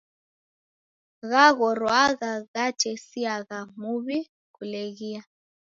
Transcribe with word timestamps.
Ghaghorwagha 1.29 2.31
ghatesiagha 2.53 3.59
muw'I 3.79 4.19
kuleghia. 4.55 5.21